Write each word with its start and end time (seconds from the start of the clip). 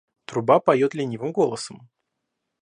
Труба 0.27 0.55
поёт 0.67 0.91
ленивым 0.97 1.31
голосом. 1.37 1.77